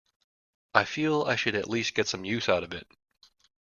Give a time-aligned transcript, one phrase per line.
[0.73, 2.87] I feel I should at least get some use out of it.